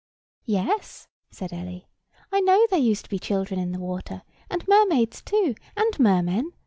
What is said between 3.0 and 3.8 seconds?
to be children in the